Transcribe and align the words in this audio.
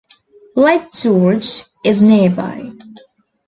Lake 0.55 0.91
George 0.93 1.63
is 1.85 2.01
nearby. 2.01 2.71